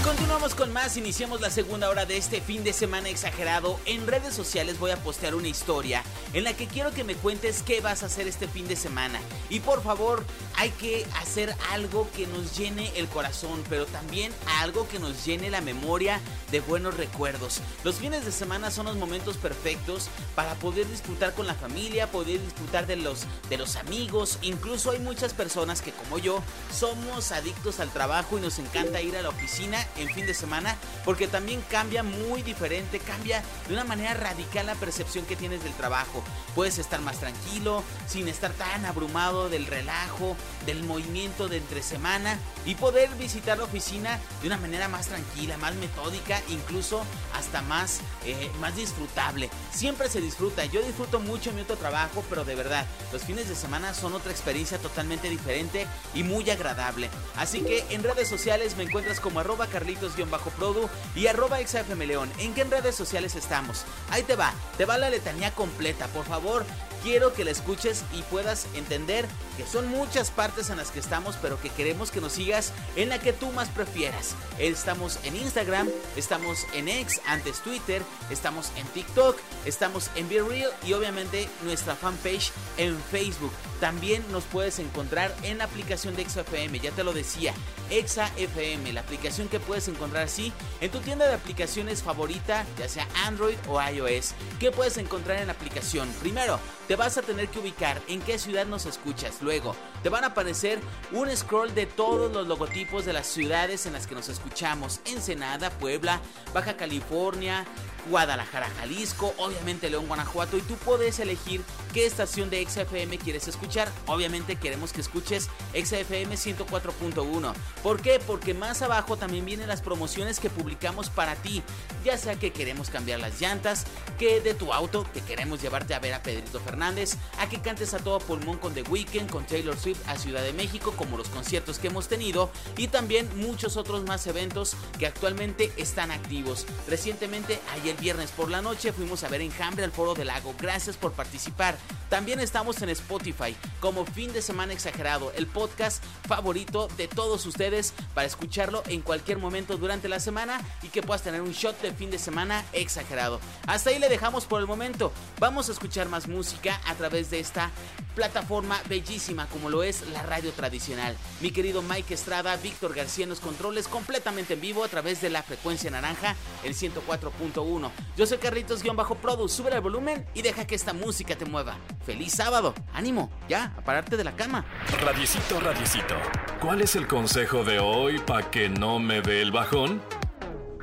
Continuamos 0.03 0.53
con 0.53 0.73
más, 0.73 0.97
iniciamos 0.97 1.39
la 1.39 1.49
segunda 1.49 1.89
hora 1.89 2.05
de 2.05 2.17
este 2.17 2.41
fin 2.41 2.65
de 2.65 2.73
semana 2.73 3.07
exagerado. 3.07 3.79
En 3.85 4.05
redes 4.05 4.33
sociales 4.33 4.77
voy 4.77 4.91
a 4.91 4.97
postear 4.97 5.33
una 5.33 5.47
historia 5.47 6.03
en 6.33 6.43
la 6.43 6.51
que 6.51 6.67
quiero 6.67 6.91
que 6.91 7.05
me 7.05 7.15
cuentes 7.15 7.63
qué 7.63 7.79
vas 7.79 8.03
a 8.03 8.07
hacer 8.07 8.27
este 8.27 8.49
fin 8.49 8.67
de 8.67 8.75
semana. 8.75 9.21
Y 9.49 9.61
por 9.61 9.81
favor, 9.81 10.25
hay 10.57 10.71
que 10.71 11.05
hacer 11.21 11.55
algo 11.71 12.09
que 12.17 12.27
nos 12.27 12.57
llene 12.57 12.91
el 12.97 13.07
corazón, 13.07 13.63
pero 13.69 13.85
también 13.85 14.33
algo 14.59 14.89
que 14.89 14.99
nos 14.99 15.25
llene 15.25 15.49
la 15.49 15.61
memoria 15.61 16.19
de 16.51 16.59
buenos 16.59 16.97
recuerdos. 16.97 17.61
Los 17.85 17.95
fines 17.95 18.25
de 18.25 18.33
semana 18.33 18.71
son 18.71 18.87
los 18.87 18.97
momentos 18.97 19.37
perfectos 19.37 20.09
para 20.35 20.53
poder 20.55 20.85
disfrutar 20.89 21.33
con 21.33 21.47
la 21.47 21.55
familia, 21.55 22.11
poder 22.11 22.41
disfrutar 22.43 22.87
de 22.87 22.97
los, 22.97 23.21
de 23.49 23.57
los 23.57 23.77
amigos. 23.77 24.37
Incluso 24.41 24.91
hay 24.91 24.99
muchas 24.99 25.33
personas 25.33 25.81
que 25.81 25.93
como 25.93 26.19
yo 26.19 26.43
somos 26.77 27.31
adictos 27.31 27.79
al 27.79 27.89
trabajo 27.89 28.37
y 28.37 28.41
nos 28.41 28.59
encanta 28.59 29.01
ir 29.01 29.15
a 29.15 29.21
la 29.21 29.29
oficina 29.29 29.87
en 29.97 30.09
fin 30.09 30.25
de 30.25 30.33
semana, 30.33 30.75
porque 31.05 31.27
también 31.27 31.63
cambia 31.69 32.03
muy 32.03 32.41
diferente, 32.41 32.99
cambia 32.99 33.41
de 33.67 33.73
una 33.73 33.83
manera 33.83 34.13
radical 34.13 34.65
la 34.65 34.75
percepción 34.75 35.25
que 35.25 35.35
tienes 35.35 35.63
del 35.63 35.73
trabajo. 35.73 36.23
Puedes 36.55 36.77
estar 36.77 37.01
más 37.01 37.19
tranquilo, 37.19 37.83
sin 38.07 38.27
estar 38.27 38.51
tan 38.53 38.85
abrumado 38.85 39.49
del 39.49 39.65
relajo, 39.65 40.35
del 40.65 40.83
movimiento 40.83 41.47
de 41.47 41.57
entre 41.57 41.83
semana 41.83 42.37
y 42.65 42.75
poder 42.75 43.09
visitar 43.15 43.57
la 43.57 43.65
oficina 43.65 44.19
de 44.41 44.47
una 44.47 44.57
manera 44.57 44.87
más 44.87 45.07
tranquila, 45.07 45.57
más 45.57 45.75
metódica, 45.75 46.41
incluso 46.49 47.03
hasta 47.33 47.61
más, 47.63 48.01
eh, 48.25 48.51
más 48.59 48.75
disfrutable. 48.75 49.49
Siempre 49.71 50.09
se 50.09 50.21
disfruta, 50.21 50.65
yo 50.65 50.81
disfruto 50.81 51.19
mucho 51.19 51.51
mi 51.53 51.61
otro 51.61 51.75
trabajo, 51.75 52.23
pero 52.29 52.45
de 52.45 52.55
verdad, 52.55 52.85
los 53.11 53.23
fines 53.23 53.49
de 53.49 53.55
semana 53.55 53.93
son 53.93 54.13
otra 54.13 54.31
experiencia 54.31 54.77
totalmente 54.77 55.29
diferente 55.29 55.87
y 56.13 56.23
muy 56.23 56.49
agradable. 56.49 57.09
Así 57.35 57.61
que 57.61 57.85
en 57.89 58.03
redes 58.03 58.27
sociales 58.27 58.75
me 58.77 58.83
encuentras 58.83 59.19
como 59.19 59.39
arroba 59.39 59.67
carlitos-produ 59.83 60.89
y 61.15 61.27
arroba 61.27 61.57
xfmleón. 61.59 62.31
¿En 62.39 62.53
qué 62.53 62.63
redes 62.63 62.95
sociales 62.95 63.35
estamos? 63.35 63.83
Ahí 64.09 64.23
te 64.23 64.35
va, 64.35 64.53
te 64.77 64.85
va 64.85 64.97
la 64.97 65.09
letanía 65.09 65.53
completa, 65.53 66.07
por 66.07 66.25
favor. 66.25 66.65
Quiero 67.03 67.33
que 67.33 67.43
la 67.43 67.51
escuches 67.51 68.05
y 68.13 68.21
puedas 68.23 68.65
entender 68.75 69.27
que 69.57 69.65
son 69.65 69.87
muchas 69.87 70.31
partes 70.31 70.69
en 70.69 70.77
las 70.77 70.89
que 70.89 70.99
estamos, 70.99 71.35
pero 71.41 71.59
que 71.59 71.69
queremos 71.69 72.11
que 72.11 72.21
nos 72.21 72.31
sigas 72.31 72.71
en 72.95 73.09
la 73.09 73.19
que 73.19 73.33
tú 73.33 73.51
más 73.51 73.67
prefieras. 73.67 74.35
Estamos 74.57 75.19
en 75.25 75.35
Instagram, 75.35 75.89
estamos 76.15 76.65
en 76.73 76.87
X, 76.87 77.19
antes 77.27 77.59
Twitter, 77.59 78.01
estamos 78.29 78.71
en 78.77 78.87
TikTok, 78.87 79.37
estamos 79.65 80.11
en 80.15 80.29
Be 80.29 80.41
Real 80.41 80.71
y 80.87 80.93
obviamente 80.93 81.49
nuestra 81.63 81.95
fanpage 81.95 82.53
en 82.77 82.97
Facebook. 83.11 83.51
También 83.81 84.23
nos 84.31 84.45
puedes 84.45 84.79
encontrar 84.79 85.35
en 85.43 85.57
la 85.57 85.65
aplicación 85.65 86.15
de 86.15 86.23
XFM, 86.23 86.79
ya 86.79 86.91
te 86.91 87.03
lo 87.03 87.11
decía, 87.11 87.53
ExaFM, 87.89 88.93
la 88.93 89.01
aplicación 89.01 89.49
que 89.49 89.59
puedes 89.59 89.89
encontrar 89.89 90.23
así 90.23 90.53
en 90.79 90.89
tu 90.89 90.99
tienda 90.99 91.27
de 91.27 91.33
aplicaciones 91.33 92.01
favorita, 92.01 92.65
ya 92.79 92.87
sea 92.87 93.07
Android 93.25 93.57
o 93.67 93.81
iOS. 93.81 94.35
¿Qué 94.57 94.71
puedes 94.71 94.97
encontrar 94.97 95.41
en 95.41 95.47
la 95.47 95.53
aplicación? 95.53 96.07
Primero, 96.21 96.59
te 96.87 96.92
vas 96.95 97.17
a 97.17 97.21
tener 97.21 97.47
que 97.47 97.59
ubicar 97.59 98.01
en 98.07 98.21
qué 98.21 98.37
ciudad 98.37 98.65
nos 98.65 98.85
escuchas. 98.85 99.41
Luego, 99.41 99.75
te 100.03 100.09
van 100.09 100.25
a 100.25 100.27
aparecer 100.27 100.79
un 101.13 101.35
scroll 101.35 101.73
de 101.73 101.85
todos 101.85 102.31
los 102.31 102.45
logotipos 102.45 103.05
de 103.05 103.13
las 103.13 103.25
ciudades 103.25 103.85
en 103.85 103.93
las 103.93 104.05
que 104.05 104.15
nos 104.15 104.27
escuchamos. 104.27 104.99
Ensenada, 105.05 105.71
Puebla, 105.71 106.19
Baja 106.53 106.75
California, 106.75 107.65
Guadalajara, 108.09 108.69
Jalisco, 108.79 109.33
obviamente 109.37 109.89
León, 109.89 110.07
Guanajuato 110.07 110.57
y 110.57 110.61
tú 110.61 110.75
puedes 110.75 111.19
elegir 111.19 111.61
qué 111.93 112.05
estación 112.05 112.49
de 112.49 112.65
XFM 112.67 113.17
quieres 113.17 113.47
escuchar. 113.47 113.89
Obviamente 114.07 114.57
queremos 114.57 114.91
que 114.91 114.99
escuches 114.99 115.49
XFM 115.73 116.35
104.1. 116.35 117.53
¿Por 117.81 118.01
qué? 118.01 118.19
Porque 118.19 118.53
más 118.53 118.81
abajo 118.81 119.15
también 119.15 119.45
vienen 119.45 119.69
las 119.69 119.81
promociones 119.81 120.41
que 120.41 120.49
publicamos 120.49 121.09
para 121.09 121.35
ti, 121.35 121.63
ya 122.03 122.17
sea 122.17 122.35
que 122.35 122.51
queremos 122.51 122.89
cambiar 122.89 123.21
las 123.21 123.39
llantas, 123.39 123.85
que 124.19 124.41
de 124.41 124.53
tu 124.53 124.73
auto, 124.73 125.05
que 125.13 125.21
queremos 125.21 125.61
llevarte 125.61 125.93
a 125.93 125.99
ver 125.99 126.13
a 126.13 126.23
Pedrito 126.23 126.59
Fernández, 126.59 127.15
a 127.39 127.47
que 127.47 127.61
cantes 127.61 127.93
a 127.93 127.99
todo 127.99 128.19
pulmón 128.19 128.57
con 128.57 128.73
The 128.73 128.83
Weeknd, 128.83 129.29
con 129.29 129.45
Taylor 129.45 129.77
Swift 129.77 129.92
a 130.07 130.17
Ciudad 130.17 130.41
de 130.41 130.53
México, 130.53 130.93
como 130.95 131.17
los 131.17 131.29
conciertos 131.29 131.79
que 131.79 131.87
hemos 131.87 132.07
tenido 132.07 132.51
y 132.77 132.87
también 132.87 133.29
muchos 133.35 133.77
otros 133.77 134.03
más 134.05 134.25
eventos 134.27 134.75
que 134.99 135.07
actualmente 135.07 135.71
están 135.77 136.11
activos. 136.11 136.65
Recientemente 136.87 137.59
ayer 137.73 137.95
viernes 137.97 138.31
por 138.31 138.49
la 138.49 138.61
noche 138.61 138.93
fuimos 138.93 139.23
a 139.23 139.29
ver 139.29 139.41
Enjambre 139.41 139.83
al 139.83 139.91
Foro 139.91 140.13
del 140.13 140.27
Lago. 140.27 140.53
Gracias 140.59 140.97
por 140.97 141.13
participar. 141.13 141.77
También 142.09 142.39
estamos 142.39 142.81
en 142.81 142.89
Spotify 142.89 143.55
como 143.79 144.05
Fin 144.05 144.33
de 144.33 144.41
Semana 144.41 144.73
Exagerado, 144.73 145.31
el 145.35 145.47
podcast 145.47 146.03
favorito 146.27 146.87
de 146.97 147.07
todos 147.07 147.45
ustedes 147.45 147.93
para 148.13 148.27
escucharlo 148.27 148.83
en 148.87 149.01
cualquier 149.01 149.39
momento 149.39 149.77
durante 149.77 150.07
la 150.07 150.19
semana 150.19 150.61
y 150.83 150.89
que 150.89 151.01
puedas 151.01 151.23
tener 151.23 151.41
un 151.41 151.51
shot 151.51 151.81
de 151.81 151.91
fin 151.91 152.11
de 152.11 152.19
semana 152.19 152.63
exagerado. 152.73 153.39
Hasta 153.67 153.89
ahí 153.89 153.99
le 153.99 154.09
dejamos 154.09 154.45
por 154.45 154.61
el 154.61 154.67
momento. 154.67 155.11
Vamos 155.39 155.69
a 155.69 155.71
escuchar 155.71 156.07
más 156.07 156.27
música 156.27 156.79
a 156.85 156.95
través 156.95 157.29
de 157.31 157.39
esta 157.39 157.71
plataforma 158.15 158.81
bellísima 158.87 159.47
como 159.47 159.69
lo 159.69 159.82
es 159.83 160.07
la 160.09 160.23
radio 160.23 160.51
tradicional. 160.51 161.15
Mi 161.41 161.51
querido 161.51 161.81
Mike 161.81 162.13
Estrada, 162.13 162.55
Víctor 162.57 162.93
García 162.93 163.23
en 163.23 163.29
los 163.29 163.39
controles 163.39 163.87
completamente 163.87 164.53
en 164.53 164.61
vivo 164.61 164.83
a 164.83 164.87
través 164.87 165.21
de 165.21 165.29
la 165.29 165.43
frecuencia 165.43 165.91
naranja, 165.91 166.35
el 166.63 166.75
104.1. 166.75 167.91
Yo 168.17 168.25
soy 168.25 168.37
Carlitos-Produ, 168.37 169.47
sube 169.47 169.73
el 169.73 169.81
volumen 169.81 170.25
y 170.33 170.41
deja 170.41 170.65
que 170.65 170.75
esta 170.75 170.93
música 170.93 171.35
te 171.35 171.45
mueva. 171.45 171.77
¡Feliz 172.05 172.33
sábado! 172.33 172.73
¡Ánimo! 172.93 173.31
Ya, 173.47 173.73
a 173.77 173.81
pararte 173.81 174.17
de 174.17 174.23
la 174.23 174.35
cama. 174.35 174.65
Radiecito, 175.01 175.59
radiecito. 175.59 176.15
¿Cuál 176.61 176.81
es 176.81 176.95
el 176.95 177.07
consejo 177.07 177.63
de 177.63 177.79
hoy 177.79 178.19
para 178.19 178.49
que 178.49 178.69
no 178.69 178.99
me 178.99 179.21
dé 179.21 179.41
el 179.41 179.51
bajón? 179.51 180.01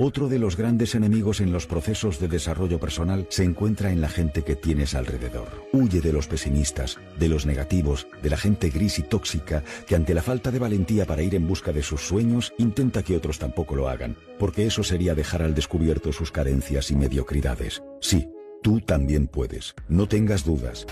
Otro 0.03 0.31
de 0.31 0.39
los 0.39 0.57
grandes 0.57 0.95
enemigos 0.95 1.43
en 1.43 1.53
los 1.53 1.67
procesos 1.67 2.19
de 2.19 2.27
desarrollo 2.27 2.81
personal 2.81 3.27
se 3.29 3.45
encuentra 3.45 3.93
en 3.93 4.01
la 4.01 4.09
gente 4.09 4.45
que 4.45 4.57
tienes 4.57 4.95
alrededor. 4.95 5.69
Huye 5.75 6.01
de 6.01 6.11
los 6.11 6.27
pesimistas, 6.27 6.99
de 7.19 7.29
los 7.29 7.45
negativos, 7.45 8.07
de 8.23 8.31
la 8.31 8.39
gente 8.39 8.71
gris 8.71 8.99
y 8.99 9.03
tóxica 9.03 9.63
que 9.87 9.97
ante 9.97 10.15
la 10.15 10.23
falta 10.23 10.51
de 10.51 10.59
valentía 10.59 11.05
para 11.05 11.21
ir 11.21 11.35
en 11.35 11.47
busca 11.47 11.71
de 11.71 11.83
sus 11.83 12.01
sueños 12.01 12.55
intenta 12.57 13.03
que 13.03 13.15
otros 13.15 13.39
tampoco 13.39 13.77
lo 13.77 13.91
hagan, 13.91 14.17
porque 14.39 14.65
eso 14.65 14.83
sería 14.83 15.15
dejar 15.15 15.43
al 15.43 15.55
descubierto 15.55 16.15
sus 16.15 16.33
carencias 16.33 16.91
y 16.91 16.97
mediocridades. 16.97 17.83
Sí, 18.01 18.27
tú 18.63 18.81
también 18.81 19.27
puedes, 19.27 19.75
no 19.87 20.09
tengas 20.09 20.47
dudas. 20.47 20.87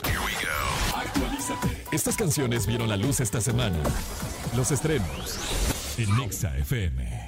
Estas 1.90 2.14
canciones 2.14 2.66
vieron 2.66 2.90
la 2.90 2.98
luz 2.98 3.20
esta 3.20 3.40
semana. 3.40 3.78
Los 4.54 4.70
estrenos 4.70 5.38
en 5.96 6.14
Nexa 6.14 6.58
FM. 6.58 7.27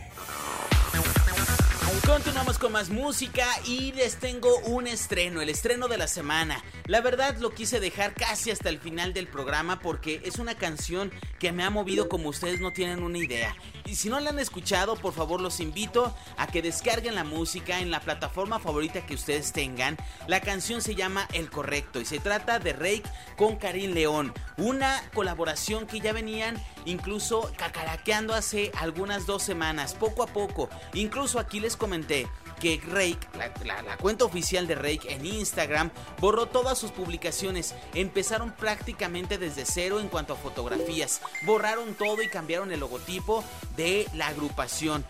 Continuamos 1.99 2.59
con 2.59 2.71
más 2.71 2.89
música 2.89 3.45
y 3.67 3.91
les 3.93 4.17
tengo 4.17 4.59
un 4.61 4.87
estreno, 4.87 5.43
el 5.43 5.49
estreno 5.49 5.89
de 5.89 5.99
la 5.99 6.07
semana. 6.07 6.63
La 6.87 7.01
verdad 7.01 7.37
lo 7.39 7.51
quise 7.51 7.81
dejar 7.81 8.15
casi 8.15 8.53
hasta 8.53 8.69
el 8.69 8.79
final 8.79 9.13
del 9.13 9.27
programa 9.27 9.81
porque 9.81 10.23
es 10.25 10.39
una 10.39 10.55
canción 10.55 11.11
que 11.41 11.51
me 11.51 11.65
ha 11.65 11.71
movido 11.71 12.09
como 12.09 12.29
ustedes 12.29 12.61
no 12.61 12.73
tienen 12.73 13.03
una 13.03 13.19
idea. 13.19 13.57
Y 13.87 13.97
si 13.97 14.09
no 14.11 14.21
la 14.21 14.31
han 14.31 14.39
escuchado, 14.39 14.95
por 14.95 15.15
favor 15.15 15.41
los 15.41 15.59
invito 15.59 16.15
a 16.37 16.47
que 16.47 16.63
descarguen 16.63 17.17
la 17.17 17.25
música 17.25 17.81
en 17.81 17.91
la 17.91 18.01
plataforma 18.01 18.61
favorita 18.61 19.05
que 19.05 19.15
ustedes 19.15 19.53
tengan. 19.53 19.97
La 20.29 20.41
canción 20.41 20.83
se 20.83 20.95
llama 20.95 21.27
El 21.33 21.51
Correcto 21.51 21.99
y 22.01 22.05
se 22.05 22.21
trata 22.21 22.59
de 22.59 22.75
Rake 22.75 23.03
con 23.37 23.57
Karim 23.57 23.93
León. 23.93 24.33
Una 24.59 25.03
colaboración 25.15 25.87
que 25.87 26.01
ya 26.01 26.13
venían 26.13 26.63
incluso 26.85 27.51
cacaraqueando 27.57 28.35
hace 28.35 28.71
algunas 28.77 29.27
dos 29.27 29.43
semanas, 29.43 29.95
poco 29.95 30.23
a 30.23 30.27
poco. 30.27 30.69
Incluso 30.93 31.39
aquí 31.39 31.59
les 31.59 31.77
comenté 31.77 32.29
que 32.61 32.81
Rake, 32.87 33.19
la, 33.65 33.97
cuenta 33.97 34.25
oficial 34.25 34.69
de 34.69 34.77
Rake 34.77 35.13
en 35.13 35.27
Instagram, 35.27 35.91
borró 36.21 36.47
todas 36.47 36.79
sus 36.79 36.93
publicaciones. 36.93 37.75
Empezaron 37.95 38.53
prácticamente 38.53 39.39
desde 39.39 39.65
cero 39.65 39.99
en 39.99 40.09
cuanto 40.09 40.35
a 40.35 40.37
fotografías. 40.37 41.21
Borraron 41.45 41.95
todo 41.95 42.23
y 42.23 42.29
cambiaron 42.29 42.71
el 42.71 42.81
logotipo 42.81 43.43
de 43.77 44.07
la 44.15 44.29
agrupación. 44.29 45.05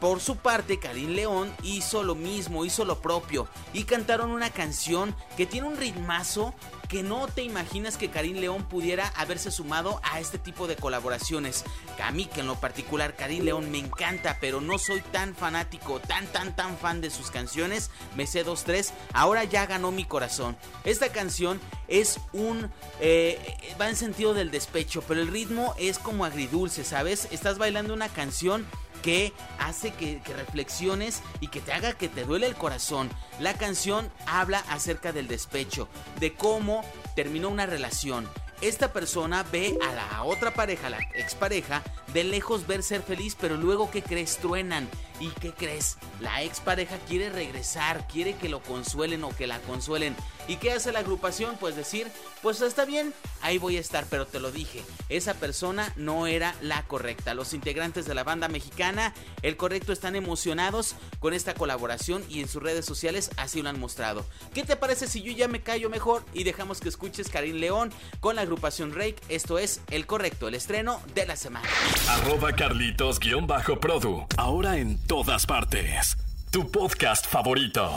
Por 0.00 0.20
su 0.20 0.36
parte, 0.36 0.78
Karim 0.78 1.10
León 1.10 1.50
hizo 1.62 2.02
lo 2.02 2.14
mismo, 2.14 2.66
hizo 2.66 2.84
lo 2.84 3.00
propio 3.00 3.48
y 3.72 3.84
cantaron 3.84 4.30
una 4.30 4.50
canción 4.50 5.14
que 5.38 5.46
tiene 5.46 5.68
un 5.68 5.78
ritmazo 5.78 6.52
que 6.88 7.02
no 7.02 7.26
te 7.28 7.42
imaginas 7.42 7.96
que 7.96 8.10
Karim 8.10 8.36
León 8.36 8.64
pudiera 8.64 9.08
haberse 9.16 9.50
sumado 9.50 10.00
a 10.02 10.20
este 10.20 10.38
tipo 10.38 10.66
de 10.66 10.76
colaboraciones. 10.76 11.64
A 12.02 12.10
mí 12.10 12.26
que 12.26 12.40
en 12.40 12.46
lo 12.46 12.56
particular 12.56 13.16
Karim 13.16 13.44
León 13.44 13.70
me 13.70 13.78
encanta, 13.78 14.38
pero 14.40 14.60
no 14.60 14.78
soy 14.78 15.00
tan 15.00 15.34
fanático, 15.34 16.00
tan 16.00 16.26
tan 16.26 16.54
tan 16.54 16.76
fan 16.76 17.00
de 17.00 17.10
sus 17.10 17.30
canciones. 17.30 17.90
Me 18.14 18.26
sé 18.26 18.44
dos 18.44 18.64
tres, 18.64 18.92
ahora 19.12 19.44
ya 19.44 19.66
ganó 19.66 19.90
mi 19.90 20.04
corazón. 20.04 20.56
Esta 20.84 21.10
canción 21.10 21.60
es 21.88 22.20
un 22.32 22.70
eh, 23.00 23.56
va 23.80 23.88
en 23.88 23.96
sentido 23.96 24.34
del 24.34 24.50
despecho, 24.50 25.02
pero 25.06 25.20
el 25.20 25.28
ritmo 25.28 25.74
es 25.78 25.98
como 25.98 26.24
agridulce, 26.24 26.84
¿sabes? 26.84 27.28
Estás 27.30 27.58
bailando 27.58 27.94
una 27.94 28.08
canción 28.08 28.66
que 29.06 29.32
hace 29.60 29.92
que, 29.92 30.20
reflexiones 30.34 31.22
y 31.38 31.46
que 31.46 31.60
te 31.60 31.72
haga 31.72 31.92
que 31.92 32.08
te 32.08 32.24
duele 32.24 32.48
el 32.48 32.56
corazón. 32.56 33.08
La 33.38 33.54
canción 33.54 34.10
habla 34.26 34.64
acerca 34.68 35.12
del 35.12 35.28
despecho, 35.28 35.88
de 36.18 36.34
cómo 36.34 36.82
terminó 37.14 37.48
una 37.48 37.66
relación 37.66 38.28
esta 38.60 38.92
persona 38.92 39.44
ve 39.44 39.78
a 39.82 39.92
la 39.94 40.22
otra 40.24 40.54
pareja, 40.54 40.90
la 40.90 40.98
expareja, 41.14 41.82
de 42.12 42.24
lejos 42.24 42.66
ver 42.66 42.82
ser 42.82 43.02
feliz, 43.02 43.36
pero 43.38 43.56
luego 43.56 43.90
¿qué 43.90 44.02
crees? 44.02 44.38
Truenan. 44.38 44.88
¿Y 45.18 45.28
qué 45.30 45.52
crees? 45.52 45.96
La 46.20 46.42
expareja 46.42 46.98
quiere 47.08 47.30
regresar, 47.30 48.06
quiere 48.06 48.36
que 48.36 48.48
lo 48.48 48.62
consuelen 48.62 49.24
o 49.24 49.34
que 49.34 49.46
la 49.46 49.60
consuelen. 49.60 50.14
¿Y 50.48 50.56
qué 50.56 50.72
hace 50.72 50.92
la 50.92 51.00
agrupación? 51.00 51.56
Pues 51.58 51.74
decir, 51.74 52.06
pues 52.42 52.60
está 52.60 52.84
bien, 52.84 53.12
ahí 53.42 53.58
voy 53.58 53.76
a 53.76 53.80
estar, 53.80 54.06
pero 54.08 54.26
te 54.26 54.40
lo 54.40 54.52
dije, 54.52 54.84
esa 55.08 55.34
persona 55.34 55.92
no 55.96 56.26
era 56.26 56.54
la 56.60 56.82
correcta. 56.84 57.34
Los 57.34 57.54
integrantes 57.54 58.06
de 58.06 58.14
la 58.14 58.24
banda 58.24 58.48
mexicana, 58.48 59.14
el 59.42 59.56
correcto, 59.56 59.92
están 59.92 60.16
emocionados 60.16 60.94
con 61.18 61.34
esta 61.34 61.54
colaboración 61.54 62.24
y 62.28 62.40
en 62.40 62.48
sus 62.48 62.62
redes 62.62 62.84
sociales 62.84 63.30
así 63.36 63.62
lo 63.62 63.70
han 63.70 63.80
mostrado. 63.80 64.24
¿Qué 64.54 64.62
te 64.62 64.76
parece 64.76 65.08
si 65.08 65.22
yo 65.22 65.32
ya 65.32 65.48
me 65.48 65.62
callo 65.62 65.90
mejor 65.90 66.24
y 66.32 66.44
dejamos 66.44 66.80
que 66.80 66.90
escuches 66.90 67.28
Karim 67.28 67.56
León 67.56 67.90
con 68.20 68.36
la 68.36 68.44
agrupación 68.46 68.94
Rake? 68.94 69.16
Esto 69.28 69.58
es 69.58 69.82
El 69.90 70.06
Correcto, 70.06 70.48
el 70.48 70.54
estreno 70.54 71.00
de 71.14 71.26
la 71.26 71.36
semana. 71.36 71.68
Arroba 72.08 72.52
Carlitos-Produ, 72.52 74.26
ahora 74.36 74.78
en 74.78 74.98
todas 75.06 75.44
partes. 75.46 76.16
Tu 76.50 76.70
podcast 76.70 77.26
favorito. 77.26 77.90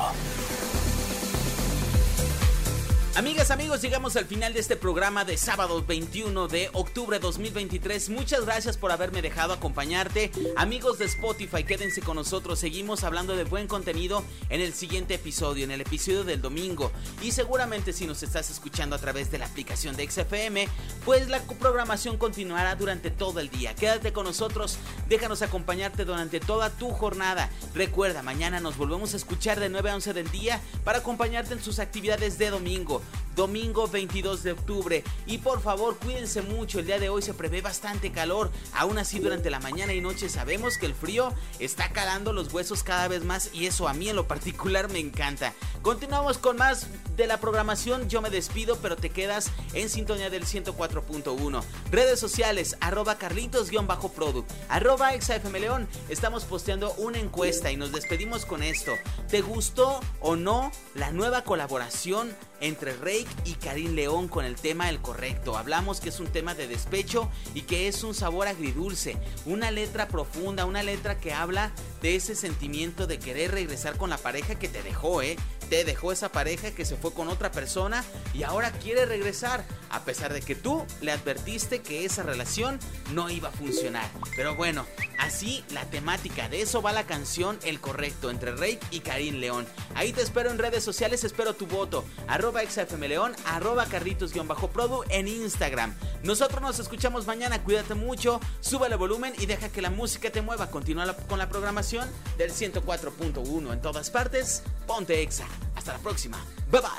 Amigas, 3.20 3.52
amigos, 3.52 3.82
llegamos 3.82 4.16
al 4.16 4.24
final 4.24 4.54
de 4.54 4.62
este 4.62 4.78
programa 4.78 5.26
de 5.26 5.36
sábado 5.36 5.84
21 5.86 6.48
de 6.48 6.70
octubre 6.72 7.20
2023. 7.20 8.12
Muchas 8.12 8.46
gracias 8.46 8.78
por 8.78 8.94
haberme 8.94 9.22
dejado 9.22 9.52
acompañarte. 9.52 10.32
Amigos 10.56 11.00
de 11.00 11.06
Spotify, 11.06 11.66
quédense 11.66 12.02
con 12.02 12.16
nosotros. 12.16 12.60
Seguimos 12.60 13.04
hablando 13.04 13.36
de 13.36 13.44
buen 13.44 13.68
contenido 13.68 14.24
en 14.48 14.62
el 14.62 14.74
siguiente 14.74 15.16
episodio, 15.16 15.66
en 15.66 15.72
el 15.72 15.82
episodio 15.82 16.24
del 16.24 16.42
domingo. 16.42 16.94
Y 17.22 17.32
seguramente 17.34 17.92
si 17.92 18.08
nos 18.08 18.24
estás 18.24 18.50
escuchando 18.52 18.96
a 18.96 19.00
través 19.00 19.30
de 19.32 19.38
la 19.38 19.48
aplicación 19.48 19.98
de 19.98 20.10
XFM, 20.10 20.70
pues 21.04 21.28
la 21.28 21.42
programación 21.42 22.16
continuará 22.18 22.78
durante 22.78 23.12
todo 23.12 23.42
el 23.42 23.50
día. 23.50 23.76
Quédate 23.76 24.14
con 24.14 24.28
nosotros, 24.28 24.78
déjanos 25.10 25.42
acompañarte 25.42 26.06
durante 26.06 26.40
toda 26.40 26.70
tu 26.70 26.92
jornada. 26.92 27.50
Recuerda, 27.76 28.24
mañana 28.24 28.62
nos 28.62 28.78
volvemos 28.78 29.14
a 29.14 29.18
escuchar 29.18 29.60
de 29.60 29.68
9 29.68 29.90
a 29.90 29.96
11 29.96 30.14
del 30.14 30.32
día 30.32 30.62
para 30.86 31.00
acompañarte 31.00 31.54
en 31.54 31.62
sus 31.62 31.80
actividades 31.80 32.38
de 32.38 32.50
domingo 32.50 33.02
domingo 33.36 33.88
22 33.88 34.44
de 34.44 34.52
octubre. 34.52 35.04
Y 35.26 35.38
por 35.40 35.62
favor, 35.62 35.98
cuídense 35.98 36.42
mucho, 36.42 36.80
el 36.80 36.86
día 36.86 37.00
de 37.00 37.10
hoy 37.10 37.22
se 37.22 37.34
prevé 37.34 37.62
bastante 37.62 38.12
calor. 38.12 38.52
Aún 38.74 38.98
así, 38.98 39.20
durante 39.20 39.50
la 39.50 39.60
mañana 39.60 39.94
y 39.94 40.02
noche 40.02 40.30
sabemos 40.30 40.78
que 40.78 40.86
el 40.86 40.94
frío 40.94 41.34
está 41.60 41.90
calando 41.92 42.34
los 42.34 42.54
huesos 42.54 42.84
cada 42.84 43.08
vez 43.08 43.24
más 43.24 43.52
y 43.54 43.66
eso 43.66 43.88
a 43.88 43.94
mí 43.94 44.10
en 44.10 44.16
lo 44.16 44.28
particular 44.28 44.90
me 44.92 45.00
encanta. 45.00 45.54
Continuamos 45.82 46.38
con 46.38 46.58
más 46.58 46.88
de 47.20 47.28
la 47.28 47.42
programación, 47.42 48.08
yo 48.08 48.22
me 48.22 48.30
despido, 48.30 48.78
pero 48.78 48.96
te 48.96 49.10
quedas 49.10 49.52
en 49.74 49.90
sintonía 49.90 50.30
del 50.30 50.46
104.1. 50.46 51.64
Redes 51.92 52.18
sociales, 52.18 52.78
arroba 52.80 53.18
carlitos-produ, 53.18 54.46
arroba 54.70 55.14
exafmleón. 55.14 55.90
Estamos 56.08 56.46
posteando 56.46 56.94
una 56.94 57.20
encuesta 57.20 57.72
y 57.72 57.78
nos 57.78 57.92
despedimos 57.92 58.46
con 58.46 58.64
esto. 58.64 58.94
¿Te 59.28 59.42
gustó 59.42 60.00
o 60.22 60.38
no 60.38 60.72
la 60.96 61.12
nueva 61.12 61.44
colaboración 61.44 62.34
entre 62.62 62.94
Rake 62.94 63.28
y 63.46 63.54
Karim 63.54 63.96
León 63.96 64.28
con 64.28 64.46
el 64.46 64.56
tema 64.56 64.90
El 64.90 65.00
Correcto. 65.00 65.58
Hablamos 65.58 66.00
que 66.00 66.10
es 66.10 66.20
un 66.20 66.28
tema 66.28 66.56
de 66.56 66.68
despecho 66.68 67.30
y 67.54 67.62
que 67.62 67.88
es 67.88 68.04
un 68.04 68.14
sabor 68.14 68.48
agridulce, 68.48 69.18
una 69.46 69.72
letra 69.72 70.08
profunda, 70.08 70.66
una 70.66 70.84
letra 70.84 71.18
que 71.20 71.34
habla 71.34 71.72
de 72.02 72.16
ese 72.16 72.36
sentimiento 72.36 73.08
de 73.08 73.20
querer 73.20 73.52
regresar 73.52 73.98
con 73.98 74.10
la 74.10 74.18
pareja 74.18 74.56
que 74.56 74.68
te 74.68 74.84
dejó, 74.84 75.22
¿eh? 75.22 75.38
Te 75.70 75.84
dejó 75.84 76.12
esa 76.12 76.32
pareja 76.32 76.72
que 76.72 76.86
se 76.86 76.96
fue 76.96 77.14
con 77.14 77.28
otra 77.28 77.52
persona 77.52 78.04
y 78.34 78.44
ahora 78.44 78.72
quiere 78.72 79.06
regresar, 79.06 79.64
a 79.90 80.04
pesar 80.04 80.34
de 80.34 80.42
que 80.42 80.56
tú 80.56 80.86
le 81.02 81.12
advertiste 81.12 81.82
que 81.82 82.06
esa 82.06 82.24
relación 82.24 82.80
no 83.14 83.30
iba 83.30 83.50
a 83.50 83.52
funcionar. 83.52 84.10
Pero 84.36 84.56
bueno, 84.56 84.86
así 85.20 85.64
la 85.72 85.86
temática, 85.86 86.50
de 86.50 86.62
eso 86.62 86.82
va 86.82 86.92
la 86.92 87.06
canción 87.06 87.60
El 87.64 87.80
Correcto 87.80 88.30
entre 88.30 88.52
Rake 88.52 88.80
y 88.92 89.02
Karim 89.02 89.36
León. 89.36 89.68
Ahí 89.94 90.12
te 90.12 90.22
espero 90.22 90.50
en 90.50 90.58
redes 90.58 90.84
sociales, 90.84 91.24
espero 91.24 91.54
tu 91.54 91.68
voto. 91.68 92.04
Arroba 92.28 92.62
XFMLeón, 92.64 93.36
arroba 93.46 93.86
carritos-produ 93.86 95.04
en 95.10 95.28
Instagram. 95.28 95.94
Nosotros 96.24 96.62
nos 96.62 96.80
escuchamos 96.80 97.28
mañana, 97.28 97.64
cuídate 97.64 97.94
mucho, 97.94 98.40
súbale 98.60 98.96
volumen 98.96 99.34
y 99.38 99.46
deja 99.46 99.70
que 99.70 99.82
la 99.82 99.90
música 99.90 100.32
te 100.32 100.42
mueva. 100.42 100.72
Continúa 100.72 101.16
con 101.28 101.38
la 101.38 101.50
programación 101.50 102.10
del 102.38 102.52
104.1 102.52 103.74
en 103.74 103.82
todas 103.82 104.10
partes. 104.10 104.64
Ponte 104.88 105.22
Exa. 105.22 105.46
Hasta 105.90 105.98
la 105.98 106.04
próxima. 106.04 106.38
Bye 106.72 106.82
bye. 106.82 106.90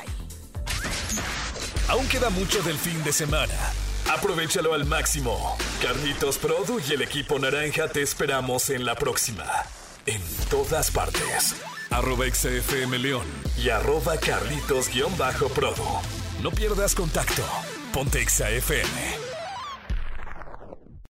Aún 1.89 2.07
queda 2.09 2.31
mucho 2.31 2.63
del 2.63 2.77
fin 2.77 3.03
de 3.05 3.13
semana. 3.13 3.55
Aprovechalo 4.13 4.75
al 4.75 4.85
máximo. 4.87 5.57
Carlitos 5.83 6.39
Produ 6.39 6.81
y 6.89 6.93
el 6.93 7.03
equipo 7.03 7.39
naranja 7.39 7.89
te 7.89 8.03
esperamos 8.03 8.71
en 8.71 8.85
la 8.85 8.95
próxima. 8.95 9.45
En 10.07 10.23
todas 10.51 10.91
partes. 10.91 11.57
Arroba 11.91 12.25
XFM 12.33 12.99
León 12.99 13.27
y 13.57 13.71
arroba 13.71 14.17
Carlitos-Produ. 14.17 16.01
No 16.43 16.51
pierdas 16.51 16.95
contacto. 16.95 17.43
Ponte 17.93 18.25
XFM. 18.29 19.30